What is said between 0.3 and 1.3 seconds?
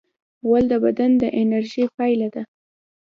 غول د بدن د